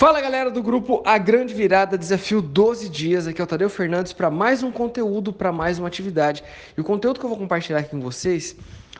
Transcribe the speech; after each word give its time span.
Fala 0.00 0.18
galera 0.18 0.50
do 0.50 0.62
grupo 0.62 1.02
A 1.04 1.18
Grande 1.18 1.52
Virada 1.52 1.98
Desafio 1.98 2.40
12 2.40 2.88
Dias. 2.88 3.26
Aqui 3.26 3.38
é 3.38 3.44
o 3.44 3.46
Tadeu 3.46 3.68
Fernandes 3.68 4.14
para 4.14 4.30
mais 4.30 4.62
um 4.62 4.72
conteúdo, 4.72 5.30
para 5.30 5.52
mais 5.52 5.78
uma 5.78 5.88
atividade. 5.88 6.42
E 6.74 6.80
o 6.80 6.84
conteúdo 6.84 7.20
que 7.20 7.26
eu 7.26 7.28
vou 7.28 7.38
compartilhar 7.38 7.80
aqui 7.80 7.90
com 7.90 8.00
vocês 8.00 8.56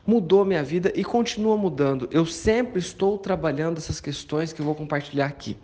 mudou 0.06 0.44
minha 0.44 0.62
vida 0.62 0.92
e 0.94 1.02
continua 1.02 1.56
mudando. 1.56 2.06
Eu 2.12 2.26
sempre 2.26 2.80
estou 2.80 3.16
trabalhando 3.16 3.78
essas 3.78 3.98
questões 3.98 4.52
que 4.52 4.60
eu 4.60 4.66
vou 4.66 4.74
compartilhar 4.74 5.24
aqui. 5.24 5.56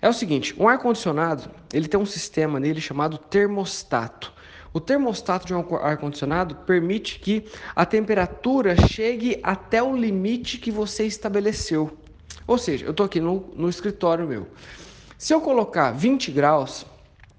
É 0.00 0.08
o 0.08 0.12
seguinte, 0.14 0.54
um 0.58 0.66
ar 0.66 0.78
condicionado, 0.78 1.50
ele 1.70 1.86
tem 1.86 2.00
um 2.00 2.06
sistema 2.06 2.58
nele 2.58 2.80
chamado 2.80 3.18
termostato. 3.18 4.32
O 4.72 4.80
termostato 4.80 5.46
de 5.46 5.52
um 5.52 5.62
ar 5.82 5.98
condicionado 5.98 6.54
permite 6.64 7.20
que 7.20 7.44
a 7.74 7.84
temperatura 7.84 8.74
chegue 8.88 9.38
até 9.42 9.82
o 9.82 9.94
limite 9.94 10.56
que 10.56 10.70
você 10.70 11.04
estabeleceu. 11.04 12.05
Ou 12.46 12.58
seja, 12.58 12.84
eu 12.84 12.92
estou 12.92 13.04
aqui 13.04 13.20
no, 13.20 13.52
no 13.56 13.68
escritório 13.68 14.26
meu. 14.26 14.46
Se 15.18 15.32
eu 15.32 15.40
colocar 15.40 15.90
20 15.92 16.30
graus, 16.30 16.86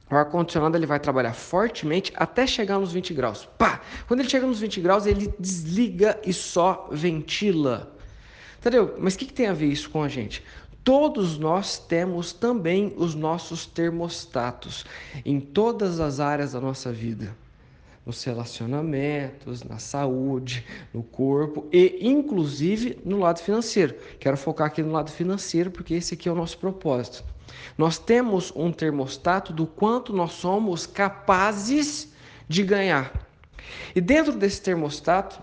o 0.09 0.15
ar-condicionado 0.15 0.75
ele 0.75 0.85
vai 0.85 0.99
trabalhar 0.99 1.33
fortemente 1.33 2.11
até 2.15 2.45
chegar 2.45 2.79
nos 2.79 2.91
20 2.91 3.13
graus. 3.13 3.47
Pá! 3.57 3.81
Quando 4.07 4.21
ele 4.21 4.29
chega 4.29 4.45
nos 4.45 4.59
20 4.59 4.81
graus, 4.81 5.05
ele 5.05 5.33
desliga 5.39 6.19
e 6.25 6.33
só 6.33 6.89
ventila. 6.91 7.95
Entendeu? 8.59 8.95
Mas 8.99 9.15
o 9.15 9.19
que, 9.19 9.25
que 9.25 9.33
tem 9.33 9.47
a 9.47 9.53
ver 9.53 9.67
isso 9.67 9.89
com 9.89 10.03
a 10.03 10.07
gente? 10.07 10.43
Todos 10.83 11.37
nós 11.37 11.77
temos 11.77 12.33
também 12.33 12.93
os 12.97 13.13
nossos 13.13 13.65
termostatos 13.65 14.85
em 15.25 15.39
todas 15.39 15.99
as 15.99 16.19
áreas 16.19 16.53
da 16.53 16.61
nossa 16.61 16.91
vida 16.91 17.35
nos 18.07 18.23
relacionamentos, 18.23 19.63
na 19.63 19.79
saúde, 19.79 20.65
no 20.93 21.03
corpo 21.03 21.67
e 21.73 21.99
inclusive 22.01 22.97
no 23.03 23.19
lado 23.19 23.39
financeiro. 23.41 23.95
Quero 24.17 24.37
focar 24.37 24.67
aqui 24.67 24.81
no 24.81 24.93
lado 24.93 25.11
financeiro 25.11 25.69
porque 25.69 25.93
esse 25.93 26.13
aqui 26.13 26.29
é 26.29 26.31
o 26.31 26.35
nosso 26.35 26.57
propósito. 26.57 27.21
Nós 27.77 27.97
temos 27.99 28.53
um 28.55 28.71
termostato 28.71 29.51
do 29.51 29.67
quanto 29.67 30.13
nós 30.13 30.31
somos 30.31 30.87
capazes 30.87 32.13
de 32.47 32.63
ganhar. 32.63 33.27
E 33.93 33.99
dentro 33.99 34.31
desse 34.31 34.61
termostato 34.61 35.41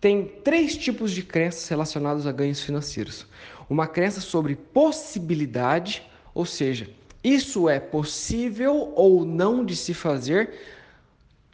tem 0.00 0.24
três 0.42 0.74
tipos 0.74 1.12
de 1.12 1.22
crenças 1.22 1.68
relacionadas 1.68 2.26
a 2.26 2.32
ganhos 2.32 2.62
financeiros. 2.62 3.26
Uma 3.68 3.86
crença 3.86 4.22
sobre 4.22 4.56
possibilidade, 4.56 6.02
ou 6.32 6.46
seja, 6.46 6.88
isso 7.22 7.68
é 7.68 7.78
possível 7.78 8.90
ou 8.94 9.26
não 9.26 9.64
de 9.66 9.76
se 9.76 9.92
fazer 9.92 10.75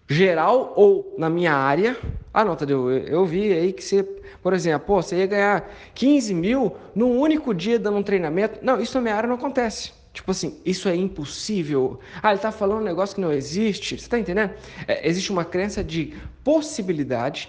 geral 0.09 0.73
ou 0.77 1.15
na 1.19 1.31
minha 1.31 1.55
área. 1.55 1.97
Ah, 2.33 2.45
não, 2.45 2.57
Tadeu, 2.57 2.91
eu 2.91 3.25
vi 3.25 3.53
aí 3.53 3.73
que 3.73 3.85
você, 3.85 4.03
por 4.43 4.53
exemplo, 4.53 4.87
pô, 4.87 5.03
você 5.03 5.17
ia 5.17 5.27
ganhar 5.27 5.71
15 5.95 6.35
mil 6.35 6.77
num 6.95 7.19
único 7.19 7.55
dia 7.55 7.79
dando 7.79 7.99
um 7.99 8.03
treinamento. 8.03 8.59
Não, 8.63 8.81
isso 8.81 8.95
na 8.97 9.03
minha 9.03 9.15
área 9.15 9.29
não 9.29 9.37
acontece. 9.37 9.93
Tipo 10.13 10.31
assim, 10.31 10.61
isso 10.65 10.89
é 10.89 10.95
impossível. 10.95 11.99
Ah, 12.23 12.29
ele 12.29 12.37
está 12.37 12.53
falando 12.53 12.81
um 12.81 12.85
negócio 12.85 13.15
que 13.15 13.21
não 13.21 13.33
existe. 13.33 13.97
Você 13.97 14.05
está 14.05 14.19
entendendo? 14.19 14.53
É, 14.87 15.09
existe 15.09 15.33
uma 15.33 15.45
crença 15.45 15.83
de 15.83 16.15
possibilidade 16.45 17.49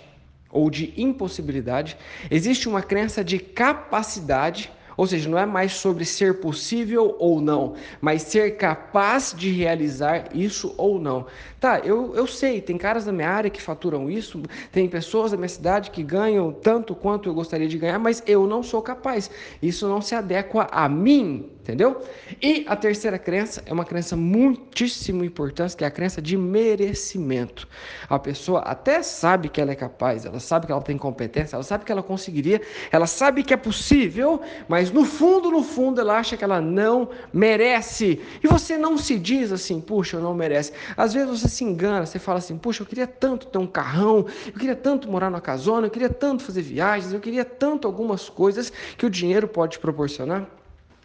ou 0.50 0.70
de 0.70 0.94
impossibilidade. 0.96 1.98
Existe 2.32 2.70
uma 2.70 2.82
crença 2.82 3.24
de 3.24 3.40
capacidade 3.40 4.72
ou 4.96 5.08
seja, 5.08 5.30
não 5.30 5.38
é 5.38 5.46
mais 5.46 5.74
sobre 5.74 6.06
ser 6.06 6.40
possível 6.40 7.16
ou 7.20 7.42
não, 7.42 7.74
mas 8.02 8.24
ser 8.24 8.58
capaz 8.58 9.34
de 9.36 9.52
realizar 9.52 10.30
isso 10.34 10.74
ou 10.78 11.00
não. 11.00 11.26
Tá, 11.60 11.80
eu, 11.80 12.14
eu 12.16 12.28
sei, 12.28 12.62
tem 12.62 12.78
caras 12.78 13.06
da 13.06 13.12
minha 13.12 13.30
área 13.30 13.50
que 13.50 13.62
faturam 13.62 14.10
isso, 14.10 14.42
tem 14.72 14.90
pessoas 14.90 15.32
da 15.32 15.38
minha 15.38 15.48
cidade 15.48 15.92
que 15.92 16.04
ganham 16.04 16.52
tanto 16.52 16.94
quanto 16.94 17.30
eu 17.30 17.34
gostaria 17.34 17.68
de 17.68 17.78
ganhar, 17.78 17.98
mas 18.00 18.22
eu 18.28 18.46
não 18.46 18.62
sou 18.62 18.82
capaz. 18.82 19.32
Isso 19.62 19.88
não 19.88 20.02
se 20.02 20.14
adequa 20.14 20.68
a 20.72 20.90
mim, 20.90 21.50
entendeu? 21.62 22.02
E 22.42 22.66
a 22.68 22.76
terceira 22.76 23.18
crença 23.18 23.64
é 23.66 23.72
uma 23.72 23.86
crença 23.86 24.18
muitíssimo 24.18 25.24
importante, 25.24 25.78
que 25.78 25.86
é 25.86 25.88
a 25.88 25.92
crença 25.92 26.22
de 26.22 26.36
merecimento. 26.36 27.68
A 28.10 28.20
pessoa 28.20 28.60
até 28.60 29.02
sabe 29.02 29.48
que 29.48 29.62
ela 29.62 29.72
é 29.72 29.76
capaz, 29.76 30.26
ela 30.26 30.42
sabe 30.42 30.66
que 30.66 30.72
ela 30.74 30.82
tem 30.82 30.98
competência, 30.98 31.56
ela 31.56 31.64
sabe 31.64 31.86
que 31.86 31.92
ela 31.92 32.04
conseguiria, 32.04 32.62
ela 32.92 33.08
sabe 33.08 33.44
que 33.44 33.54
é 33.54 33.58
possível, 33.58 34.42
mas 34.68 34.83
no 34.92 35.06
fundo, 35.06 35.52
no 35.52 35.64
fundo, 35.64 36.02
ela 36.02 36.18
acha 36.18 36.36
que 36.36 36.44
ela 36.44 36.60
não 36.62 37.10
merece. 37.32 38.22
E 38.44 38.48
você 38.48 38.78
não 38.78 38.98
se 38.98 39.18
diz 39.20 39.52
assim, 39.52 39.80
puxa, 39.80 40.18
eu 40.18 40.22
não 40.22 40.34
merece. 40.34 40.74
Às 40.98 41.14
vezes 41.14 41.30
você 41.30 41.48
se 41.48 41.64
engana, 41.64 42.06
você 42.06 42.20
fala 42.20 42.40
assim, 42.40 42.58
puxa, 42.58 42.84
eu 42.84 42.88
queria 42.88 43.08
tanto 43.08 43.48
ter 43.48 43.58
um 43.58 43.68
carrão, 43.68 44.26
eu 44.46 44.54
queria 44.54 44.76
tanto 44.76 45.10
morar 45.10 45.30
numa 45.30 45.42
casona, 45.42 45.88
eu 45.88 45.92
queria 45.92 46.10
tanto 46.10 46.44
fazer 46.44 46.62
viagens, 46.62 47.14
eu 47.14 47.20
queria 47.20 47.46
tanto 47.46 47.88
algumas 47.88 48.30
coisas 48.30 48.72
que 48.98 49.06
o 49.06 49.10
dinheiro 49.10 49.48
pode 49.48 49.80
proporcionar. 49.80 50.48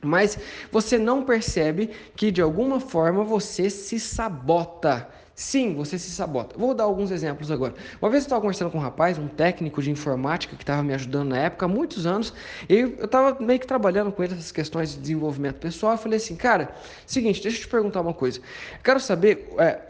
Mas 0.03 0.39
você 0.71 0.97
não 0.97 1.25
percebe 1.25 1.91
que 2.15 2.31
de 2.31 2.41
alguma 2.41 2.78
forma 2.81 3.25
você 3.25 3.69
se 3.69 3.99
sabota. 3.99 5.09
Sim, 5.38 5.72
você 5.72 6.00
se 6.00 6.10
sabota. 6.10 6.59
Vou 6.59 6.75
dar 6.75 6.82
alguns 6.82 7.12
exemplos 7.12 7.49
agora. 7.49 7.72
Uma 8.03 8.10
vez 8.10 8.25
eu 8.25 8.26
estava 8.26 8.41
conversando 8.41 8.72
com 8.72 8.78
um 8.78 8.81
rapaz, 8.81 9.19
um 9.19 9.28
técnico 9.28 9.81
de 9.81 9.88
informática 9.88 10.56
que 10.56 10.65
estava 10.65 10.82
me 10.82 10.93
ajudando 10.93 11.28
na 11.28 11.38
época, 11.38 11.65
há 11.65 11.69
muitos 11.69 12.06
anos, 12.06 12.34
e 12.69 12.75
eu 12.75 13.04
estava 13.04 13.38
meio 13.41 13.60
que 13.60 13.66
trabalhando 13.66 14.10
com 14.10 14.21
ele 14.25 14.34
essas 14.34 14.50
questões 14.50 14.91
de 14.91 14.98
desenvolvimento 14.98 15.60
pessoal. 15.60 15.93
Eu 15.93 15.98
falei 15.98 16.16
assim, 16.16 16.34
cara, 16.34 16.75
seguinte, 17.06 17.41
deixa 17.41 17.56
eu 17.56 17.60
te 17.60 17.69
perguntar 17.69 18.00
uma 18.00 18.12
coisa. 18.12 18.41
Quero 18.82 18.98
saber 18.98 19.54
é, 19.60 19.81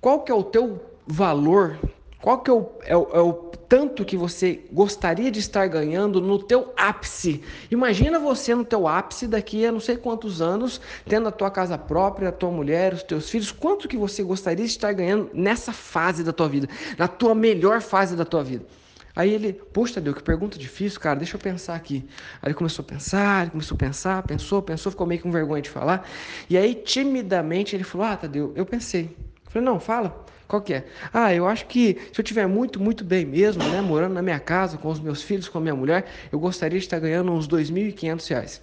qual 0.00 0.22
que 0.22 0.32
é 0.32 0.34
o 0.34 0.42
teu 0.42 0.80
valor 1.06 1.78
qual 2.26 2.40
que 2.40 2.50
é 2.50 2.54
o, 2.54 2.68
é, 2.82 2.96
o, 2.96 3.08
é 3.12 3.20
o, 3.20 3.32
tanto 3.68 4.04
que 4.04 4.16
você 4.16 4.64
gostaria 4.72 5.30
de 5.30 5.38
estar 5.38 5.68
ganhando 5.68 6.20
no 6.20 6.42
teu 6.42 6.72
ápice? 6.76 7.40
Imagina 7.70 8.18
você 8.18 8.52
no 8.52 8.64
teu 8.64 8.88
ápice 8.88 9.28
daqui 9.28 9.64
a 9.64 9.70
não 9.70 9.78
sei 9.78 9.96
quantos 9.96 10.42
anos, 10.42 10.80
tendo 11.08 11.28
a 11.28 11.30
tua 11.30 11.52
casa 11.52 11.78
própria, 11.78 12.30
a 12.30 12.32
tua 12.32 12.50
mulher, 12.50 12.94
os 12.94 13.04
teus 13.04 13.30
filhos. 13.30 13.52
Quanto 13.52 13.86
que 13.86 13.96
você 13.96 14.24
gostaria 14.24 14.64
de 14.64 14.72
estar 14.72 14.92
ganhando 14.92 15.30
nessa 15.32 15.72
fase 15.72 16.24
da 16.24 16.32
tua 16.32 16.48
vida, 16.48 16.68
na 16.98 17.06
tua 17.06 17.32
melhor 17.32 17.80
fase 17.80 18.16
da 18.16 18.24
tua 18.24 18.42
vida? 18.42 18.66
Aí 19.14 19.32
ele, 19.32 19.52
puxa, 19.52 20.00
Deus, 20.00 20.16
que 20.16 20.22
pergunta 20.24 20.58
difícil, 20.58 20.98
cara, 20.98 21.20
deixa 21.20 21.36
eu 21.36 21.40
pensar 21.40 21.76
aqui. 21.76 22.04
Aí 22.42 22.48
ele 22.48 22.54
começou 22.54 22.82
a 22.82 22.86
pensar, 22.88 23.42
ele 23.42 23.52
começou 23.52 23.76
a 23.76 23.78
pensar, 23.78 24.22
pensou, 24.24 24.60
pensou, 24.60 24.90
ficou 24.90 25.06
meio 25.06 25.20
com 25.22 25.30
vergonha 25.30 25.62
de 25.62 25.70
falar. 25.70 26.04
E 26.50 26.58
aí, 26.58 26.74
timidamente, 26.74 27.76
ele 27.76 27.84
falou: 27.84 28.08
Ah, 28.08 28.16
Tadeu, 28.16 28.52
eu 28.56 28.66
pensei. 28.66 29.16
Eu 29.44 29.52
falei: 29.52 29.64
Não, 29.64 29.78
fala. 29.78 30.26
Qual 30.48 30.62
que 30.62 30.74
é? 30.74 30.84
Ah, 31.12 31.34
eu 31.34 31.48
acho 31.48 31.66
que 31.66 31.98
se 32.12 32.20
eu 32.20 32.24
tiver 32.24 32.46
muito, 32.46 32.80
muito 32.80 33.04
bem 33.04 33.24
mesmo, 33.24 33.62
né, 33.64 33.80
morando 33.80 34.14
na 34.14 34.22
minha 34.22 34.38
casa, 34.38 34.78
com 34.78 34.88
os 34.88 35.00
meus 35.00 35.22
filhos, 35.22 35.48
com 35.48 35.58
a 35.58 35.60
minha 35.60 35.74
mulher, 35.74 36.06
eu 36.30 36.38
gostaria 36.38 36.78
de 36.78 36.84
estar 36.84 37.00
ganhando 37.00 37.32
uns 37.32 37.46
R$ 37.46 37.62
2.500. 37.62 38.60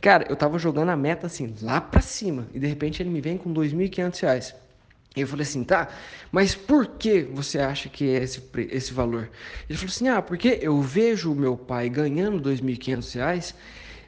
Cara, 0.00 0.26
eu 0.30 0.36
tava 0.36 0.58
jogando 0.58 0.90
a 0.90 0.96
meta 0.96 1.26
assim, 1.26 1.54
lá 1.60 1.80
para 1.80 2.00
cima, 2.00 2.46
e 2.54 2.58
de 2.58 2.66
repente 2.66 3.02
ele 3.02 3.10
me 3.10 3.20
vem 3.20 3.36
com 3.36 3.50
R$ 3.50 3.68
2.500. 3.68 4.54
E 5.16 5.20
eu 5.20 5.26
falei 5.26 5.42
assim, 5.42 5.64
tá, 5.64 5.88
mas 6.30 6.54
por 6.54 6.86
que 6.86 7.22
você 7.22 7.58
acha 7.58 7.88
que 7.88 8.08
é 8.08 8.22
esse, 8.22 8.42
esse 8.70 8.92
valor? 8.92 9.28
Ele 9.68 9.76
falou 9.76 9.90
assim, 9.90 10.08
ah, 10.08 10.22
porque 10.22 10.58
eu 10.62 10.80
vejo 10.80 11.32
o 11.32 11.34
meu 11.34 11.56
pai 11.56 11.88
ganhando 11.90 12.36
R$ 12.48 12.56
2.500 12.56 13.54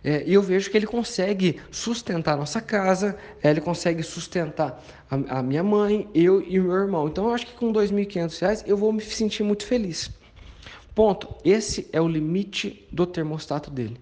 é, 0.02 0.22
e 0.26 0.34
eu 0.34 0.42
vejo 0.42 0.70
que 0.70 0.76
ele 0.76 0.86
consegue 0.86 1.60
sustentar 1.70 2.34
a 2.34 2.36
nossa 2.36 2.60
casa, 2.60 3.18
é, 3.42 3.50
ele 3.50 3.60
consegue 3.60 4.02
sustentar 4.02 4.82
a, 5.10 5.38
a, 5.38 5.42
minha 5.42 5.62
mãe, 5.62 6.08
eu 6.14 6.42
e 6.42 6.58
o 6.58 6.64
meu 6.64 6.74
irmão. 6.74 7.06
Então 7.06 7.26
eu 7.26 7.34
acho 7.34 7.46
que 7.46 7.54
com 7.54 7.70
R$ 7.70 7.86
2.500 7.86 8.64
eu 8.66 8.76
vou 8.76 8.92
me 8.92 9.02
sentir 9.02 9.42
muito 9.42 9.66
feliz. 9.66 10.10
Ponto. 10.94 11.34
Esse 11.44 11.88
é 11.92 12.00
o 12.00 12.08
limite 12.08 12.86
do 12.90 13.06
termostato 13.06 13.70
dele. 13.70 13.98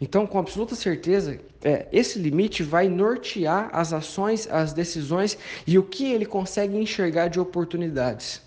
Então, 0.00 0.26
com 0.26 0.38
absoluta 0.38 0.74
certeza, 0.74 1.40
é, 1.62 1.86
esse 1.92 2.18
limite 2.18 2.62
vai 2.62 2.88
nortear 2.88 3.70
as 3.72 3.92
ações, 3.92 4.48
as 4.50 4.72
decisões 4.72 5.38
e 5.66 5.78
o 5.78 5.82
que 5.82 6.12
ele 6.12 6.26
consegue 6.26 6.76
enxergar 6.76 7.28
de 7.28 7.38
oportunidades. 7.38 8.42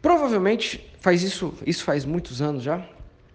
Provavelmente 0.00 0.88
faz 1.00 1.22
isso, 1.22 1.52
isso 1.66 1.84
faz 1.84 2.04
muitos 2.04 2.40
anos 2.40 2.62
já. 2.62 2.88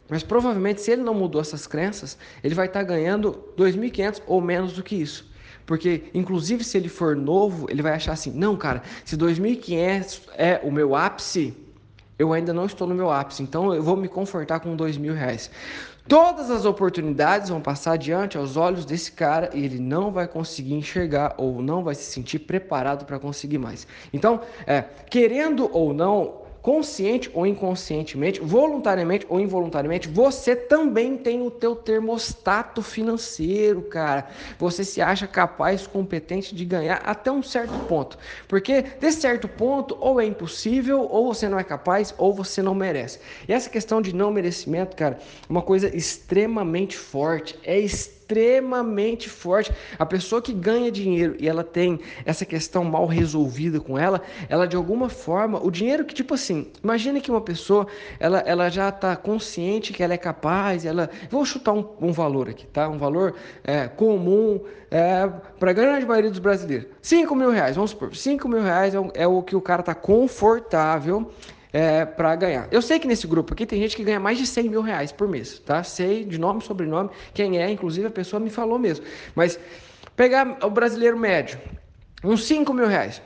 Mas 0.10 0.24
provavelmente, 0.24 0.82
se 0.82 0.92
ele 0.92 1.02
não 1.02 1.14
mudou 1.14 1.42
essas 1.42 1.68
crenças, 1.68 2.18
ele 2.44 2.56
vai 2.56 2.68
estar 2.68 2.84
ganhando 2.84 3.44
2.500 3.58 4.22
ou 4.26 4.42
menos 4.42 4.74
do 4.74 4.84
que 4.84 4.96
isso. 4.96 5.30
Porque, 5.66 6.06
inclusive, 6.14 6.64
se 6.64 6.78
ele 6.78 6.88
for 6.88 7.16
novo, 7.16 7.68
ele 7.70 7.82
vai 7.82 7.94
achar 7.94 8.14
assim: 8.14 8.32
não, 8.32 8.56
cara, 8.56 8.82
se 9.04 9.18
2.500 9.18 10.22
é 10.38 10.62
o 10.64 10.72
meu 10.72 10.96
ápice, 10.96 11.54
eu 12.18 12.32
ainda 12.32 12.54
não 12.54 12.66
estou 12.66 12.88
no 12.88 12.96
meu 12.96 13.12
ápice, 13.12 13.44
então 13.44 13.74
eu 13.74 13.84
vou 13.84 13.98
me 13.98 14.08
confortar 14.08 14.62
com 14.62 14.76
dois 14.76 14.98
mil 14.98 15.14
reais. 15.14 15.52
Todas 16.08 16.50
as 16.50 16.64
oportunidades 16.64 17.50
vão 17.50 17.60
passar 17.60 17.98
diante 17.98 18.38
aos 18.38 18.56
olhos 18.56 18.86
desse 18.86 19.12
cara 19.12 19.50
e 19.54 19.66
ele 19.66 19.78
não 19.78 20.10
vai 20.10 20.26
conseguir 20.26 20.74
enxergar 20.74 21.36
ou 21.38 21.62
não 21.62 21.84
vai 21.84 21.96
se 21.96 22.04
sentir 22.04 22.40
preparado 22.40 23.04
para 23.04 23.20
conseguir 23.20 23.58
mais. 23.58 23.86
Então, 24.14 24.40
é, 24.66 24.84
querendo 25.10 25.70
ou 25.74 25.94
não, 25.94 26.47
consciente 26.62 27.30
ou 27.34 27.46
inconscientemente, 27.46 28.40
voluntariamente 28.40 29.26
ou 29.30 29.40
involuntariamente, 29.40 30.08
você 30.08 30.56
também 30.56 31.18
tem 31.18 31.42
o 31.42 31.50
teu 31.52 31.76
termostato 31.76 32.82
financeiro, 32.82 33.82
cara. 33.84 34.28
Você 34.60 34.84
se 34.84 35.02
acha 35.02 35.28
capaz, 35.28 35.88
competente 35.88 36.54
de 36.54 36.66
ganhar 36.66 37.02
até 37.06 37.32
um 37.32 37.44
certo 37.44 37.80
ponto. 37.88 38.18
Porque 38.48 38.82
desse 38.82 39.22
certo 39.22 39.48
ponto, 39.48 39.98
ou 40.00 40.20
é 40.20 40.26
impossível, 40.26 41.08
ou 41.10 41.34
você 41.34 41.48
não 41.48 41.60
é 41.60 41.64
capaz, 41.64 42.14
ou 42.18 42.34
você 42.34 42.62
não 42.62 42.76
merece. 42.76 43.20
E 43.48 43.54
essa 43.54 43.70
questão 43.70 44.02
de 44.02 44.14
não 44.14 44.32
merecimento, 44.32 44.96
cara, 44.96 45.20
é 45.22 45.52
uma 45.52 45.62
coisa 45.62 45.96
extremamente 45.96 46.98
forte, 46.98 47.58
é 47.64 47.80
extremamente 47.80 48.17
extremamente 48.28 49.30
forte. 49.30 49.72
A 49.98 50.06
pessoa 50.06 50.42
que 50.42 50.52
ganha 50.52 50.92
dinheiro 50.92 51.36
e 51.40 51.48
ela 51.48 51.64
tem 51.64 52.00
essa 52.26 52.46
questão 52.46 52.84
mal 52.84 53.06
resolvida 53.06 53.80
com 53.80 53.98
ela, 53.98 54.22
ela 54.50 54.68
de 54.68 54.76
alguma 54.76 55.08
forma, 55.08 55.64
o 55.64 55.72
dinheiro 55.72 56.04
que, 56.04 56.14
tipo 56.14 56.34
assim, 56.34 56.68
imagine 56.84 57.22
que 57.22 57.32
uma 57.32 57.40
pessoa, 57.40 57.88
ela, 58.20 58.40
ela 58.40 58.70
já 58.70 58.90
está 58.90 59.16
consciente 59.16 59.94
que 59.94 60.04
ela 60.04 60.14
é 60.14 60.18
capaz, 60.18 60.86
ela. 60.86 61.10
Vou 61.30 61.46
chutar 61.46 61.72
um, 61.72 61.88
um 62.02 62.12
valor 62.12 62.50
aqui, 62.50 62.68
tá? 62.68 62.90
Um 62.90 62.98
valor 62.98 63.36
é, 63.64 63.88
comum 63.88 64.60
é, 64.92 65.30
para 65.58 65.72
a 65.72 65.74
grande 65.74 66.06
maioria 66.06 66.30
dos 66.30 66.40
brasileiros. 66.40 66.88
5 67.02 67.34
mil 67.34 67.50
reais, 67.50 67.76
vamos 67.76 67.92
supor. 67.92 68.14
5 68.14 68.48
mil 68.50 68.62
reais 68.62 68.94
é 68.94 69.00
o, 69.00 69.12
é 69.14 69.28
o 69.28 69.42
que 69.42 69.56
o 69.56 69.62
cara 69.62 69.80
está 69.80 69.96
confortável 69.96 71.32
é, 71.72 72.06
para 72.06 72.36
ganhar. 72.36 72.68
Eu 72.72 72.82
sei 72.82 73.00
que 73.00 73.08
nesse 73.08 73.28
grupo 73.28 73.54
aqui 73.54 73.66
tem 73.66 73.82
gente 73.82 73.96
que 73.96 74.04
ganha 74.04 74.20
mais 74.20 74.38
de 74.38 74.48
100 74.48 74.70
mil 74.70 74.82
reais 74.82 75.12
por 75.12 75.28
mês, 75.28 75.60
tá? 75.60 75.84
Sei 75.84 76.24
de 76.24 76.38
nome, 76.38 76.62
sobrenome, 76.62 77.10
quem 77.34 77.60
é, 77.60 77.70
inclusive 77.70 78.08
a 78.08 78.12
pessoa 78.12 78.40
me 78.40 78.50
falou 78.50 78.80
mesmo. 78.80 79.06
Mas 79.36 79.60
pegar 80.16 80.58
o 80.64 80.70
brasileiro 80.70 81.18
médio, 81.18 81.60
uns 82.24 82.46
5 82.46 82.74
mil 82.74 82.88
reais. 82.88 83.22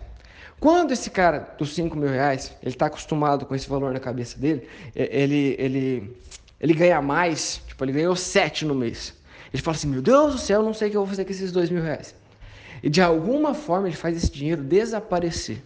Quando 0.59 0.91
esse 0.91 1.09
cara 1.09 1.55
dos 1.57 1.73
5 1.73 1.97
mil 1.97 2.09
reais, 2.09 2.55
ele 2.61 2.75
está 2.75 2.85
acostumado 2.85 3.45
com 3.45 3.55
esse 3.55 3.67
valor 3.67 3.91
na 3.93 3.99
cabeça 3.99 4.37
dele, 4.37 4.67
ele, 4.95 5.55
ele, 5.57 6.17
ele 6.59 6.73
ganha 6.73 7.01
mais, 7.01 7.61
tipo, 7.67 7.83
ele 7.83 7.93
ganhou 7.93 8.15
7 8.15 8.65
no 8.65 8.75
mês. 8.75 9.13
Ele 9.53 9.61
fala 9.61 9.75
assim, 9.75 9.87
meu 9.87 10.01
Deus 10.01 10.33
do 10.33 10.37
céu, 10.37 10.61
não 10.61 10.73
sei 10.73 10.87
o 10.87 10.91
que 10.91 10.97
eu 10.97 11.01
vou 11.01 11.09
fazer 11.09 11.25
com 11.25 11.31
esses 11.31 11.51
2 11.51 11.69
mil 11.71 11.81
reais. 11.81 12.13
E 12.83 12.89
de 12.89 13.01
alguma 13.01 13.53
forma 13.53 13.87
ele 13.87 13.95
faz 13.95 14.15
esse 14.15 14.31
dinheiro 14.31 14.61
desaparecer. 14.61 15.61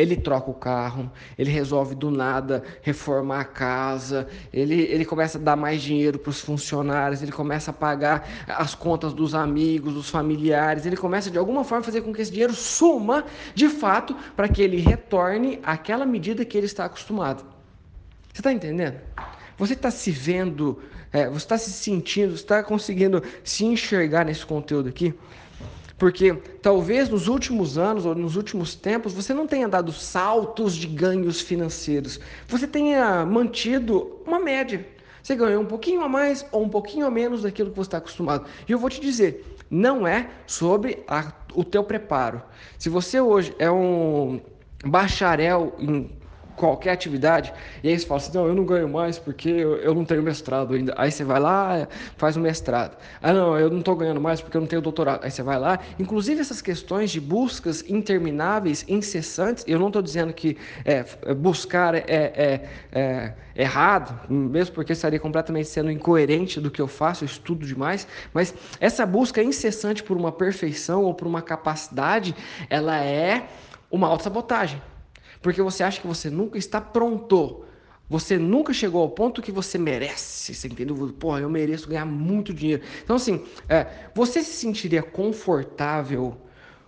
Ele 0.00 0.16
troca 0.16 0.50
o 0.50 0.54
carro, 0.54 1.10
ele 1.38 1.50
resolve 1.50 1.94
do 1.94 2.10
nada 2.10 2.62
reformar 2.82 3.40
a 3.40 3.44
casa, 3.44 4.26
ele, 4.52 4.82
ele 4.82 5.04
começa 5.04 5.38
a 5.38 5.40
dar 5.40 5.56
mais 5.56 5.82
dinheiro 5.82 6.18
para 6.18 6.30
os 6.30 6.40
funcionários, 6.40 7.22
ele 7.22 7.32
começa 7.32 7.70
a 7.70 7.74
pagar 7.74 8.28
as 8.48 8.74
contas 8.74 9.12
dos 9.12 9.34
amigos, 9.34 9.94
dos 9.94 10.08
familiares, 10.08 10.86
ele 10.86 10.96
começa 10.96 11.30
de 11.30 11.38
alguma 11.38 11.64
forma 11.64 11.82
a 11.82 11.84
fazer 11.84 12.02
com 12.02 12.12
que 12.12 12.22
esse 12.22 12.30
dinheiro 12.30 12.54
suma 12.54 13.24
de 13.54 13.68
fato 13.68 14.16
para 14.34 14.48
que 14.48 14.62
ele 14.62 14.78
retorne 14.78 15.60
àquela 15.62 16.06
medida 16.06 16.44
que 16.44 16.56
ele 16.56 16.66
está 16.66 16.84
acostumado. 16.86 17.44
Você 18.32 18.40
está 18.40 18.52
entendendo? 18.52 18.98
Você 19.58 19.74
está 19.74 19.90
se 19.90 20.10
vendo, 20.10 20.80
é, 21.12 21.28
você 21.28 21.44
está 21.44 21.58
se 21.58 21.70
sentindo, 21.70 22.30
você 22.30 22.42
está 22.42 22.62
conseguindo 22.62 23.22
se 23.44 23.64
enxergar 23.64 24.24
nesse 24.24 24.46
conteúdo 24.46 24.88
aqui? 24.88 25.14
Porque 26.00 26.32
talvez 26.62 27.10
nos 27.10 27.28
últimos 27.28 27.76
anos 27.76 28.06
ou 28.06 28.14
nos 28.14 28.34
últimos 28.34 28.74
tempos 28.74 29.12
você 29.12 29.34
não 29.34 29.46
tenha 29.46 29.68
dado 29.68 29.92
saltos 29.92 30.74
de 30.74 30.86
ganhos 30.86 31.42
financeiros. 31.42 32.18
Você 32.48 32.66
tenha 32.66 33.26
mantido 33.26 34.18
uma 34.26 34.40
média. 34.40 34.88
Você 35.22 35.36
ganhou 35.36 35.62
um 35.62 35.66
pouquinho 35.66 36.00
a 36.00 36.08
mais 36.08 36.46
ou 36.50 36.64
um 36.64 36.70
pouquinho 36.70 37.04
a 37.04 37.10
menos 37.10 37.42
daquilo 37.42 37.68
que 37.68 37.76
você 37.76 37.88
está 37.88 37.98
acostumado. 37.98 38.46
E 38.66 38.72
eu 38.72 38.78
vou 38.78 38.88
te 38.88 38.98
dizer, 38.98 39.44
não 39.70 40.06
é 40.06 40.30
sobre 40.46 41.04
a, 41.06 41.34
o 41.54 41.62
teu 41.62 41.84
preparo. 41.84 42.40
Se 42.78 42.88
você 42.88 43.20
hoje 43.20 43.54
é 43.58 43.70
um 43.70 44.40
bacharel 44.82 45.74
em 45.78 46.10
qualquer 46.60 46.90
atividade, 46.90 47.54
e 47.82 47.88
aí 47.88 47.98
você 47.98 48.06
fala 48.06 48.20
assim, 48.20 48.36
não, 48.36 48.46
eu 48.46 48.54
não 48.54 48.66
ganho 48.66 48.86
mais 48.86 49.18
porque 49.18 49.48
eu, 49.48 49.76
eu 49.76 49.94
não 49.94 50.04
tenho 50.04 50.22
mestrado 50.22 50.74
ainda. 50.74 50.92
Aí 50.94 51.10
você 51.10 51.24
vai 51.24 51.40
lá, 51.40 51.88
faz 52.18 52.36
o 52.36 52.40
mestrado. 52.40 52.98
Ah, 53.22 53.32
não, 53.32 53.58
eu 53.58 53.70
não 53.70 53.78
estou 53.78 53.96
ganhando 53.96 54.20
mais 54.20 54.42
porque 54.42 54.58
eu 54.58 54.60
não 54.60 54.68
tenho 54.68 54.82
doutorado. 54.82 55.24
Aí 55.24 55.30
você 55.30 55.42
vai 55.42 55.58
lá. 55.58 55.78
Inclusive 55.98 56.38
essas 56.38 56.60
questões 56.60 57.10
de 57.10 57.18
buscas 57.18 57.82
intermináveis, 57.88 58.84
incessantes, 58.86 59.64
eu 59.66 59.78
não 59.78 59.86
estou 59.86 60.02
dizendo 60.02 60.34
que 60.34 60.58
é, 60.84 61.02
buscar 61.34 61.94
é, 61.94 62.04
é, 62.06 62.68
é 62.92 63.32
errado, 63.56 64.30
mesmo 64.30 64.74
porque 64.74 64.92
estaria 64.92 65.18
completamente 65.18 65.68
sendo 65.68 65.90
incoerente 65.90 66.60
do 66.60 66.70
que 66.70 66.82
eu 66.82 66.86
faço, 66.86 67.24
eu 67.24 67.26
estudo 67.26 67.66
demais, 67.66 68.06
mas 68.34 68.54
essa 68.78 69.06
busca 69.06 69.42
incessante 69.42 70.02
por 70.02 70.16
uma 70.16 70.30
perfeição 70.30 71.04
ou 71.04 71.14
por 71.14 71.26
uma 71.26 71.40
capacidade, 71.40 72.34
ela 72.68 73.02
é 73.02 73.48
uma 73.90 74.08
autossabotagem. 74.08 74.80
Porque 75.42 75.62
você 75.62 75.82
acha 75.82 76.00
que 76.00 76.06
você 76.06 76.28
nunca 76.28 76.58
está 76.58 76.80
pronto. 76.80 77.64
Você 78.08 78.36
nunca 78.36 78.72
chegou 78.72 79.02
ao 79.02 79.10
ponto 79.10 79.40
que 79.40 79.52
você 79.52 79.78
merece, 79.78 80.52
você 80.52 80.66
entendeu? 80.66 80.96
Porra, 81.18 81.40
eu 81.40 81.48
mereço 81.48 81.88
ganhar 81.88 82.04
muito 82.04 82.52
dinheiro. 82.52 82.82
Então, 83.04 83.14
assim, 83.14 83.44
é, 83.68 83.86
você 84.14 84.42
se 84.42 84.52
sentiria 84.52 85.00
confortável 85.00 86.36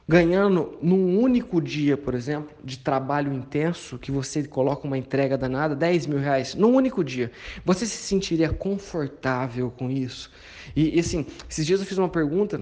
ganhando 0.08 0.76
num 0.82 1.20
único 1.20 1.60
dia, 1.60 1.96
por 1.96 2.14
exemplo, 2.14 2.50
de 2.64 2.76
trabalho 2.78 3.32
intenso, 3.32 3.98
que 3.98 4.10
você 4.10 4.42
coloca 4.42 4.86
uma 4.86 4.98
entrega 4.98 5.38
danada, 5.38 5.76
10 5.76 6.06
mil 6.06 6.18
reais, 6.18 6.56
num 6.56 6.74
único 6.74 7.04
dia. 7.04 7.30
Você 7.64 7.86
se 7.86 7.96
sentiria 7.98 8.52
confortável 8.52 9.70
com 9.70 9.88
isso? 9.88 10.30
E, 10.74 10.96
e 10.96 11.00
assim, 11.00 11.24
esses 11.48 11.64
dias 11.64 11.80
eu 11.80 11.86
fiz 11.86 11.98
uma 11.98 12.08
pergunta 12.08 12.60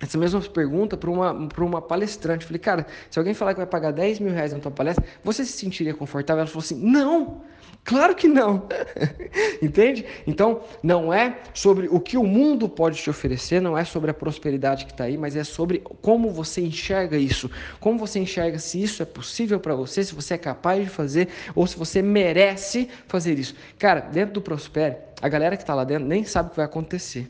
essa 0.00 0.16
mesma 0.16 0.40
pergunta 0.40 0.96
para 0.96 1.10
uma, 1.10 1.32
uma 1.32 1.82
palestrante. 1.82 2.44
Falei, 2.44 2.60
cara, 2.60 2.86
se 3.10 3.18
alguém 3.18 3.34
falar 3.34 3.52
que 3.52 3.58
vai 3.58 3.66
pagar 3.66 3.90
10 3.90 4.20
mil 4.20 4.32
reais 4.32 4.52
na 4.52 4.60
tua 4.60 4.70
palestra, 4.70 5.04
você 5.24 5.44
se 5.44 5.52
sentiria 5.52 5.92
confortável? 5.92 6.42
Ela 6.42 6.48
falou 6.48 6.62
assim: 6.62 6.78
não, 6.80 7.42
claro 7.84 8.14
que 8.14 8.28
não. 8.28 8.68
Entende? 9.60 10.06
Então, 10.24 10.62
não 10.84 11.12
é 11.12 11.40
sobre 11.52 11.88
o 11.88 11.98
que 11.98 12.16
o 12.16 12.22
mundo 12.22 12.68
pode 12.68 13.02
te 13.02 13.10
oferecer, 13.10 13.60
não 13.60 13.76
é 13.76 13.84
sobre 13.84 14.10
a 14.10 14.14
prosperidade 14.14 14.86
que 14.86 14.92
está 14.92 15.04
aí, 15.04 15.18
mas 15.18 15.34
é 15.34 15.42
sobre 15.42 15.80
como 16.00 16.30
você 16.30 16.60
enxerga 16.60 17.16
isso. 17.16 17.50
Como 17.80 17.98
você 17.98 18.20
enxerga 18.20 18.58
se 18.60 18.80
isso 18.80 19.02
é 19.02 19.06
possível 19.06 19.58
para 19.58 19.74
você, 19.74 20.04
se 20.04 20.14
você 20.14 20.34
é 20.34 20.38
capaz 20.38 20.84
de 20.84 20.90
fazer 20.90 21.28
ou 21.56 21.66
se 21.66 21.76
você 21.76 22.00
merece 22.00 22.88
fazer 23.08 23.36
isso. 23.36 23.56
Cara, 23.76 24.00
dentro 24.00 24.34
do 24.34 24.42
Prospere, 24.42 24.96
a 25.20 25.28
galera 25.28 25.56
que 25.56 25.64
está 25.64 25.74
lá 25.74 25.82
dentro 25.82 26.06
nem 26.06 26.22
sabe 26.24 26.48
o 26.48 26.50
que 26.50 26.56
vai 26.56 26.66
acontecer. 26.66 27.28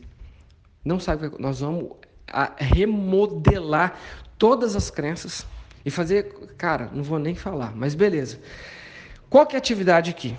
Não 0.85 0.99
sabe 0.99 1.25
o 1.25 1.31
que 1.31 1.35
vai... 1.35 1.41
Nós 1.41 1.61
vamos 1.61 1.93
a 2.31 2.51
remodelar 2.57 3.99
todas 4.37 4.75
as 4.75 4.89
crenças 4.89 5.45
e 5.85 5.91
fazer, 5.91 6.33
cara, 6.57 6.89
não 6.93 7.03
vou 7.03 7.19
nem 7.19 7.35
falar, 7.35 7.75
mas 7.75 7.95
beleza. 7.95 8.39
Qual 9.29 9.45
que 9.45 9.55
é 9.55 9.57
a 9.57 9.59
atividade 9.59 10.09
aqui? 10.09 10.35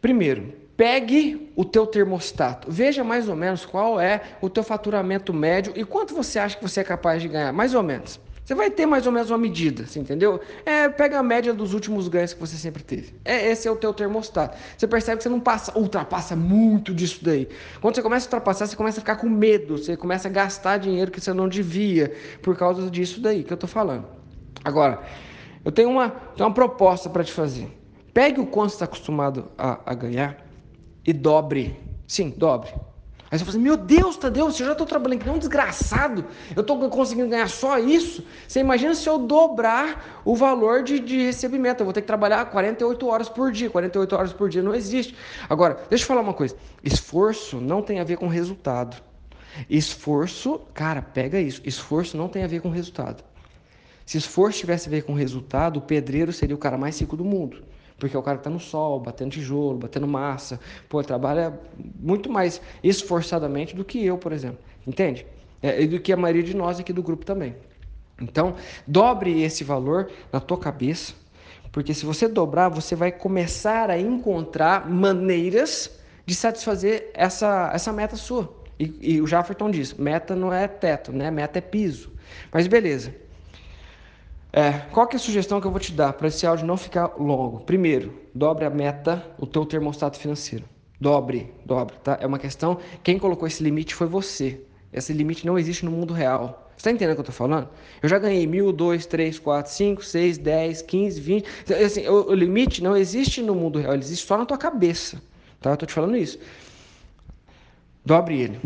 Primeiro, 0.00 0.52
pegue 0.76 1.52
o 1.56 1.64
teu 1.64 1.86
termostato, 1.86 2.70
veja 2.70 3.02
mais 3.04 3.28
ou 3.28 3.36
menos 3.36 3.64
qual 3.64 4.00
é 4.00 4.20
o 4.40 4.50
teu 4.50 4.62
faturamento 4.62 5.32
médio 5.32 5.72
e 5.76 5.84
quanto 5.84 6.14
você 6.14 6.38
acha 6.38 6.56
que 6.56 6.62
você 6.62 6.80
é 6.80 6.84
capaz 6.84 7.22
de 7.22 7.28
ganhar, 7.28 7.52
mais 7.52 7.74
ou 7.74 7.82
menos. 7.82 8.20
Você 8.44 8.54
vai 8.54 8.70
ter 8.70 8.84
mais 8.84 9.06
ou 9.06 9.12
menos 9.12 9.30
uma 9.30 9.38
medida, 9.38 9.86
você 9.86 9.98
entendeu? 9.98 10.38
É, 10.66 10.86
pega 10.90 11.18
a 11.18 11.22
média 11.22 11.54
dos 11.54 11.72
últimos 11.72 12.08
ganhos 12.08 12.34
que 12.34 12.40
você 12.40 12.56
sempre 12.56 12.82
teve. 12.82 13.14
É, 13.24 13.50
esse 13.50 13.66
é 13.66 13.70
o 13.70 13.76
teu 13.76 13.94
termostato. 13.94 14.58
Você 14.76 14.86
percebe 14.86 15.16
que 15.16 15.22
você 15.22 15.30
não 15.30 15.40
passa, 15.40 15.76
ultrapassa 15.78 16.36
muito 16.36 16.92
disso 16.92 17.24
daí. 17.24 17.48
Quando 17.80 17.94
você 17.94 18.02
começa 18.02 18.26
a 18.26 18.28
ultrapassar, 18.28 18.66
você 18.66 18.76
começa 18.76 18.98
a 18.98 19.00
ficar 19.00 19.16
com 19.16 19.30
medo, 19.30 19.78
você 19.78 19.96
começa 19.96 20.28
a 20.28 20.30
gastar 20.30 20.76
dinheiro 20.76 21.10
que 21.10 21.22
você 21.22 21.32
não 21.32 21.48
devia 21.48 22.14
por 22.42 22.54
causa 22.54 22.90
disso 22.90 23.18
daí 23.18 23.42
que 23.42 23.52
eu 23.52 23.56
tô 23.56 23.66
falando. 23.66 24.06
Agora, 24.62 25.02
eu 25.64 25.72
tenho 25.72 25.88
uma, 25.88 26.10
tenho 26.10 26.46
uma 26.46 26.54
proposta 26.54 27.08
para 27.08 27.24
te 27.24 27.32
fazer. 27.32 27.74
Pegue 28.12 28.40
o 28.40 28.46
quanto 28.46 28.70
você 28.70 28.76
está 28.76 28.84
acostumado 28.84 29.50
a, 29.56 29.80
a 29.86 29.94
ganhar 29.94 30.46
e 31.06 31.14
dobre. 31.14 31.80
Sim, 32.06 32.28
dobre. 32.36 32.70
Aí 33.34 33.38
você 33.38 33.44
fala 33.44 33.56
assim, 33.56 33.64
meu 33.64 33.76
Deus, 33.76 34.16
Tadeu, 34.16 34.48
você 34.48 34.64
já 34.64 34.70
estou 34.70 34.86
trabalhando 34.86 35.18
que 35.18 35.26
nem 35.26 35.34
um 35.34 35.40
desgraçado, 35.40 36.24
eu 36.54 36.60
estou 36.60 36.88
conseguindo 36.88 37.28
ganhar 37.28 37.48
só 37.48 37.80
isso. 37.80 38.24
Você 38.46 38.60
imagina 38.60 38.94
se 38.94 39.08
eu 39.08 39.18
dobrar 39.18 40.22
o 40.24 40.36
valor 40.36 40.84
de, 40.84 41.00
de 41.00 41.20
recebimento, 41.20 41.80
eu 41.80 41.84
vou 41.84 41.92
ter 41.92 42.02
que 42.02 42.06
trabalhar 42.06 42.44
48 42.44 43.04
horas 43.08 43.28
por 43.28 43.50
dia, 43.50 43.68
48 43.68 44.14
horas 44.14 44.32
por 44.32 44.48
dia 44.48 44.62
não 44.62 44.72
existe. 44.72 45.16
Agora, 45.48 45.80
deixa 45.90 46.04
eu 46.04 46.06
falar 46.06 46.20
uma 46.20 46.32
coisa, 46.32 46.54
esforço 46.84 47.60
não 47.60 47.82
tem 47.82 47.98
a 47.98 48.04
ver 48.04 48.18
com 48.18 48.28
resultado. 48.28 49.02
Esforço, 49.68 50.60
cara, 50.72 51.02
pega 51.02 51.40
isso, 51.40 51.60
esforço 51.64 52.16
não 52.16 52.28
tem 52.28 52.44
a 52.44 52.46
ver 52.46 52.60
com 52.60 52.68
resultado. 52.68 53.24
Se 54.06 54.16
esforço 54.16 54.60
tivesse 54.60 54.86
a 54.86 54.90
ver 54.92 55.02
com 55.02 55.12
resultado, 55.12 55.78
o 55.78 55.82
pedreiro 55.82 56.32
seria 56.32 56.54
o 56.54 56.58
cara 56.58 56.78
mais 56.78 57.00
rico 57.00 57.16
do 57.16 57.24
mundo. 57.24 57.64
Porque 57.98 58.16
o 58.16 58.22
cara 58.22 58.38
está 58.38 58.50
no 58.50 58.58
sol, 58.58 58.98
batendo 59.00 59.30
tijolo, 59.30 59.78
batendo 59.78 60.06
massa, 60.06 60.58
pô, 60.88 61.02
trabalha 61.02 61.58
muito 61.98 62.30
mais 62.30 62.60
esforçadamente 62.82 63.74
do 63.74 63.84
que 63.84 64.04
eu, 64.04 64.18
por 64.18 64.32
exemplo. 64.32 64.58
Entende? 64.86 65.26
É, 65.62 65.82
e 65.82 65.86
do 65.86 66.00
que 66.00 66.12
a 66.12 66.16
maioria 66.16 66.42
de 66.42 66.54
nós 66.54 66.78
aqui 66.80 66.92
do 66.92 67.02
grupo 67.02 67.24
também. 67.24 67.54
Então, 68.20 68.54
dobre 68.86 69.42
esse 69.42 69.64
valor 69.64 70.10
na 70.32 70.40
tua 70.40 70.58
cabeça, 70.58 71.14
porque 71.72 71.92
se 71.92 72.06
você 72.06 72.28
dobrar, 72.28 72.68
você 72.68 72.94
vai 72.94 73.10
começar 73.10 73.90
a 73.90 73.98
encontrar 73.98 74.88
maneiras 74.88 75.98
de 76.24 76.34
satisfazer 76.34 77.10
essa, 77.14 77.70
essa 77.74 77.92
meta 77.92 78.16
sua. 78.16 78.54
E, 78.78 79.14
e 79.14 79.20
o 79.20 79.26
Jafferton 79.26 79.70
diz: 79.70 79.94
meta 79.94 80.36
não 80.36 80.52
é 80.52 80.68
teto, 80.68 81.12
né? 81.12 81.30
Meta 81.30 81.58
é 81.58 81.62
piso. 81.62 82.12
Mas 82.52 82.66
beleza. 82.66 83.14
É, 84.56 84.70
qual 84.92 85.08
é 85.10 85.16
a 85.16 85.18
sugestão 85.18 85.60
que 85.60 85.66
eu 85.66 85.70
vou 85.72 85.80
te 85.80 85.90
dar 85.90 86.12
para 86.12 86.28
esse 86.28 86.46
áudio 86.46 86.64
não 86.64 86.76
ficar 86.76 87.16
longo? 87.18 87.64
Primeiro, 87.64 88.14
dobre 88.32 88.64
a 88.64 88.70
meta, 88.70 89.26
o 89.36 89.48
teu 89.48 89.66
termostato 89.66 90.16
financeiro. 90.16 90.64
Dobre, 91.00 91.52
dobre, 91.66 91.96
tá? 92.04 92.18
É 92.20 92.26
uma 92.26 92.38
questão, 92.38 92.78
quem 93.02 93.18
colocou 93.18 93.48
esse 93.48 93.64
limite 93.64 93.96
foi 93.96 94.06
você. 94.06 94.60
Esse 94.92 95.12
limite 95.12 95.44
não 95.44 95.58
existe 95.58 95.84
no 95.84 95.90
mundo 95.90 96.14
real. 96.14 96.70
Você 96.76 96.82
está 96.82 96.92
entendendo 96.92 97.14
o 97.14 97.14
que 97.16 97.20
eu 97.22 97.32
estou 97.32 97.34
falando? 97.34 97.68
Eu 98.00 98.08
já 98.08 98.16
ganhei 98.16 98.46
mil, 98.46 98.72
dois, 98.72 99.06
três, 99.06 99.40
quatro, 99.40 99.72
cinco, 99.72 100.04
seis, 100.04 100.38
dez, 100.38 100.80
quinze, 100.82 101.20
vinte. 101.20 101.48
Assim, 101.84 102.06
o, 102.06 102.30
o, 102.30 102.32
limite 102.32 102.80
não 102.80 102.96
existe 102.96 103.42
no 103.42 103.56
mundo 103.56 103.80
real, 103.80 103.94
ele 103.94 104.04
existe 104.04 104.24
só 104.24 104.38
na 104.38 104.46
tua 104.46 104.56
cabeça. 104.56 105.20
Tá? 105.60 105.70
Eu 105.70 105.74
estou 105.74 105.86
te 105.88 105.92
falando 105.92 106.16
isso. 106.16 106.38
Dobre 108.04 108.40
ele. 108.40 108.60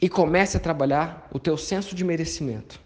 e 0.00 0.08
comece 0.08 0.56
a 0.56 0.60
trabalhar 0.60 1.28
o 1.30 1.38
teu 1.38 1.58
senso 1.58 1.94
de 1.94 2.02
merecimento. 2.02 2.80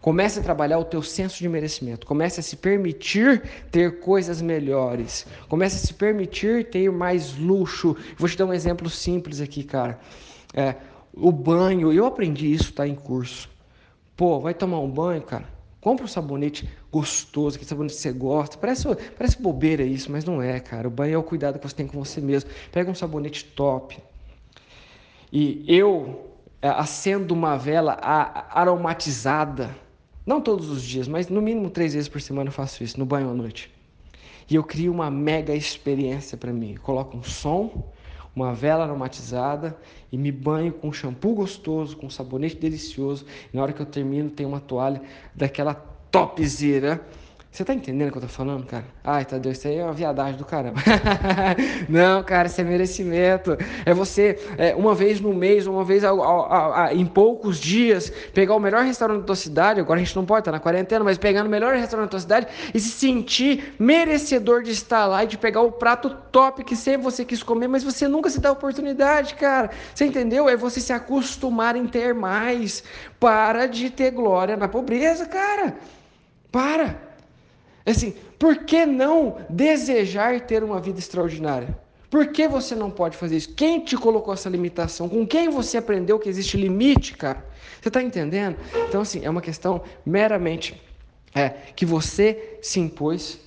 Comece 0.00 0.38
a 0.38 0.42
trabalhar 0.42 0.78
o 0.78 0.84
teu 0.84 1.02
senso 1.02 1.38
de 1.38 1.48
merecimento. 1.48 2.06
Comece 2.06 2.40
a 2.40 2.42
se 2.42 2.56
permitir 2.56 3.42
ter 3.70 4.00
coisas 4.00 4.40
melhores. 4.40 5.26
Comece 5.48 5.76
a 5.76 5.86
se 5.86 5.92
permitir 5.92 6.70
ter 6.70 6.90
mais 6.90 7.36
luxo. 7.36 7.96
Vou 8.16 8.28
te 8.28 8.36
dar 8.36 8.46
um 8.46 8.52
exemplo 8.52 8.88
simples 8.88 9.40
aqui, 9.40 9.64
cara. 9.64 9.98
É, 10.54 10.76
o 11.12 11.32
banho, 11.32 11.92
eu 11.92 12.06
aprendi 12.06 12.52
isso, 12.52 12.72
tá 12.72 12.86
em 12.86 12.94
curso. 12.94 13.50
Pô, 14.16 14.40
vai 14.40 14.54
tomar 14.54 14.78
um 14.78 14.90
banho, 14.90 15.22
cara. 15.22 15.48
Compra 15.80 16.04
um 16.04 16.08
sabonete 16.08 16.68
gostoso, 16.92 17.56
aquele 17.56 17.68
sabonete 17.68 17.94
que 17.94 18.00
você 18.00 18.12
gosta. 18.12 18.56
Parece, 18.56 18.86
parece 19.16 19.40
bobeira 19.40 19.82
isso, 19.82 20.10
mas 20.12 20.24
não 20.24 20.40
é, 20.40 20.60
cara. 20.60 20.86
O 20.86 20.90
banho 20.90 21.14
é 21.14 21.18
o 21.18 21.22
cuidado 21.22 21.58
que 21.58 21.68
você 21.68 21.74
tem 21.74 21.86
com 21.86 21.98
você 22.04 22.20
mesmo. 22.20 22.50
Pega 22.70 22.90
um 22.90 22.94
sabonete 22.94 23.44
top. 23.44 23.98
E 25.32 25.64
eu 25.66 26.34
é, 26.62 26.68
acendo 26.68 27.34
uma 27.34 27.56
vela 27.56 27.98
aromatizada 28.50 29.74
não 30.28 30.42
todos 30.42 30.68
os 30.68 30.82
dias, 30.82 31.08
mas 31.08 31.28
no 31.30 31.40
mínimo 31.40 31.70
três 31.70 31.94
vezes 31.94 32.06
por 32.06 32.20
semana 32.20 32.48
eu 32.48 32.52
faço 32.52 32.84
isso, 32.84 32.98
no 32.98 33.06
banho 33.06 33.30
à 33.30 33.32
noite. 33.32 33.72
E 34.50 34.56
eu 34.56 34.62
crio 34.62 34.92
uma 34.92 35.10
mega 35.10 35.54
experiência 35.54 36.36
para 36.36 36.52
mim. 36.52 36.74
Eu 36.74 36.82
coloco 36.82 37.16
um 37.16 37.22
som, 37.22 37.90
uma 38.36 38.52
vela 38.52 38.84
aromatizada 38.84 39.74
e 40.12 40.18
me 40.18 40.30
banho 40.30 40.70
com 40.70 40.92
shampoo 40.92 41.34
gostoso, 41.34 41.96
com 41.96 42.10
sabonete 42.10 42.56
delicioso. 42.56 43.24
E 43.50 43.56
na 43.56 43.62
hora 43.62 43.72
que 43.72 43.80
eu 43.80 43.86
termino, 43.86 44.28
tem 44.28 44.44
uma 44.44 44.60
toalha 44.60 45.00
daquela 45.34 45.72
topzera 46.10 47.06
você 47.50 47.64
tá 47.64 47.74
entendendo 47.74 48.08
o 48.08 48.12
que 48.12 48.18
eu 48.18 48.22
tô 48.22 48.28
falando, 48.28 48.66
cara? 48.66 48.84
Ai, 49.02 49.24
Tadeu, 49.24 49.50
isso 49.50 49.66
aí 49.66 49.78
é 49.78 49.82
uma 49.82 49.94
viadagem 49.94 50.36
do 50.36 50.44
caramba. 50.44 50.78
não, 51.88 52.22
cara, 52.22 52.46
isso 52.46 52.60
é 52.60 52.64
merecimento. 52.64 53.56
É 53.84 53.92
você, 53.92 54.38
é, 54.58 54.74
uma 54.76 54.94
vez 54.94 55.18
no 55.18 55.34
mês, 55.34 55.66
uma 55.66 55.82
vez 55.82 56.04
a, 56.04 56.92
em 56.92 57.06
poucos 57.06 57.58
dias, 57.58 58.12
pegar 58.32 58.54
o 58.54 58.60
melhor 58.60 58.84
restaurante 58.84 59.20
da 59.20 59.26
tua 59.26 59.34
cidade. 59.34 59.80
Agora 59.80 59.98
a 59.98 60.04
gente 60.04 60.14
não 60.14 60.26
pode 60.26 60.42
estar 60.42 60.52
tá 60.52 60.58
na 60.58 60.62
quarentena, 60.62 61.02
mas 61.02 61.16
pegar 61.16 61.44
o 61.44 61.48
melhor 61.48 61.74
restaurante 61.74 62.08
da 62.08 62.10
tua 62.10 62.20
cidade 62.20 62.46
e 62.72 62.78
se 62.78 62.90
sentir 62.90 63.74
merecedor 63.78 64.62
de 64.62 64.70
estar 64.70 65.06
lá 65.06 65.24
e 65.24 65.26
de 65.26 65.38
pegar 65.38 65.62
o 65.62 65.72
prato 65.72 66.10
top 66.30 66.62
que 66.62 66.76
sempre 66.76 67.02
você 67.02 67.24
quis 67.24 67.42
comer, 67.42 67.66
mas 67.66 67.82
você 67.82 68.06
nunca 68.06 68.28
se 68.28 68.40
dá 68.40 68.50
a 68.50 68.52
oportunidade, 68.52 69.34
cara. 69.34 69.70
Você 69.94 70.04
entendeu? 70.04 70.48
É 70.48 70.56
você 70.56 70.80
se 70.80 70.92
acostumar 70.92 71.74
em 71.76 71.86
ter 71.86 72.14
mais. 72.14 72.84
Para 73.18 73.66
de 73.66 73.90
ter 73.90 74.12
glória 74.12 74.56
na 74.56 74.68
pobreza, 74.68 75.26
cara. 75.26 75.74
Para. 76.52 77.07
Assim, 77.90 78.14
por 78.38 78.64
que 78.64 78.84
não 78.84 79.38
desejar 79.48 80.40
ter 80.42 80.62
uma 80.62 80.80
vida 80.80 80.98
extraordinária? 80.98 81.76
Por 82.10 82.28
que 82.28 82.48
você 82.48 82.74
não 82.74 82.90
pode 82.90 83.16
fazer 83.16 83.36
isso? 83.36 83.54
Quem 83.54 83.80
te 83.80 83.96
colocou 83.96 84.32
essa 84.32 84.48
limitação? 84.48 85.08
Com 85.08 85.26
quem 85.26 85.48
você 85.48 85.76
aprendeu 85.76 86.18
que 86.18 86.28
existe 86.28 86.56
limite, 86.56 87.14
cara? 87.14 87.44
Você 87.80 87.88
está 87.88 88.02
entendendo? 88.02 88.56
Então, 88.88 89.02
assim, 89.02 89.24
é 89.24 89.30
uma 89.30 89.42
questão 89.42 89.82
meramente 90.04 90.80
é, 91.34 91.50
que 91.76 91.84
você 91.84 92.58
se 92.62 92.80
impôs 92.80 93.38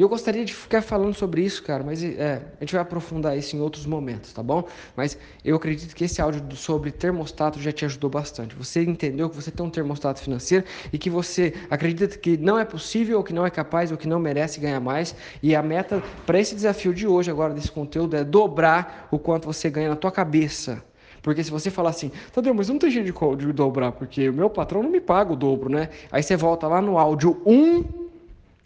e 0.00 0.02
eu 0.02 0.08
gostaria 0.08 0.46
de 0.46 0.54
ficar 0.54 0.80
falando 0.80 1.12
sobre 1.12 1.42
isso, 1.42 1.62
cara, 1.62 1.84
mas 1.84 2.02
é, 2.02 2.40
a 2.58 2.64
gente 2.64 2.72
vai 2.72 2.80
aprofundar 2.80 3.36
isso 3.36 3.54
em 3.54 3.60
outros 3.60 3.84
momentos, 3.84 4.32
tá 4.32 4.42
bom? 4.42 4.66
Mas 4.96 5.18
eu 5.44 5.54
acredito 5.54 5.94
que 5.94 6.04
esse 6.04 6.22
áudio 6.22 6.56
sobre 6.56 6.90
termostato 6.90 7.60
já 7.60 7.70
te 7.70 7.84
ajudou 7.84 8.08
bastante. 8.08 8.54
Você 8.54 8.82
entendeu 8.82 9.28
que 9.28 9.36
você 9.36 9.50
tem 9.50 9.66
um 9.66 9.68
termostato 9.68 10.18
financeiro 10.18 10.64
e 10.90 10.96
que 10.96 11.10
você 11.10 11.52
acredita 11.68 12.16
que 12.16 12.38
não 12.38 12.58
é 12.58 12.64
possível, 12.64 13.18
ou 13.18 13.22
que 13.22 13.34
não 13.34 13.44
é 13.44 13.50
capaz, 13.50 13.90
ou 13.90 13.98
que 13.98 14.08
não 14.08 14.18
merece 14.18 14.58
ganhar 14.58 14.80
mais. 14.80 15.14
E 15.42 15.54
a 15.54 15.62
meta 15.62 16.02
para 16.24 16.40
esse 16.40 16.54
desafio 16.54 16.94
de 16.94 17.06
hoje, 17.06 17.30
agora 17.30 17.52
desse 17.52 17.70
conteúdo, 17.70 18.16
é 18.16 18.24
dobrar 18.24 19.06
o 19.10 19.18
quanto 19.18 19.44
você 19.44 19.68
ganha 19.68 19.90
na 19.90 19.96
tua 19.96 20.10
cabeça. 20.10 20.82
Porque 21.20 21.44
se 21.44 21.50
você 21.50 21.70
falar 21.70 21.90
assim, 21.90 22.10
Tadeu, 22.32 22.54
mas 22.54 22.70
não 22.70 22.78
tem 22.78 22.90
jeito 22.90 23.36
de, 23.36 23.52
dobrar, 23.52 23.92
porque 23.92 24.30
o 24.30 24.32
meu 24.32 24.48
patrão 24.48 24.82
não 24.82 24.90
me 24.90 24.98
paga 24.98 25.34
o 25.34 25.36
dobro, 25.36 25.68
né? 25.68 25.90
Aí 26.10 26.22
você 26.22 26.38
volta 26.38 26.66
lá 26.66 26.80
no 26.80 26.96
áudio 26.96 27.38
1 27.44 27.99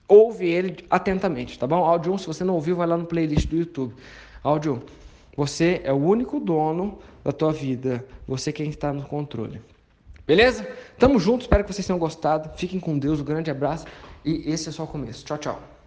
ouve 0.08 0.46
ele 0.46 0.84
atentamente, 0.90 1.58
tá 1.58 1.66
bom? 1.66 1.84
Áudio 1.84 2.12
1, 2.12 2.18
se 2.18 2.26
você 2.26 2.44
não 2.44 2.54
ouviu, 2.54 2.76
vai 2.76 2.87
lá 2.87 2.96
no 2.96 3.06
playlist 3.06 3.49
do 3.49 3.56
YouTube. 3.56 3.94
Áudio 4.42 4.75
1, 4.75 4.80
você 5.37 5.80
é 5.84 5.92
o 5.92 5.96
único 5.96 6.38
dono 6.38 6.99
da 7.23 7.32
tua 7.32 7.52
vida, 7.52 8.04
você 8.26 8.52
quem 8.52 8.68
está 8.68 8.92
no 8.92 9.02
controle. 9.02 9.61
Beleza? 10.26 10.66
Tamo 10.99 11.18
junto, 11.18 11.42
espero 11.42 11.64
que 11.64 11.73
vocês 11.73 11.87
tenham 11.87 11.99
gostado. 11.99 12.50
Fiquem 12.56 12.80
com 12.80 12.99
Deus, 12.99 13.20
um 13.20 13.25
grande 13.25 13.50
abraço 13.50 13.84
e 14.25 14.50
esse 14.50 14.68
é 14.68 14.73
só 14.73 14.84
o 14.84 14.87
começo. 14.87 15.25
Tchau, 15.25 15.38
tchau. 15.38 15.74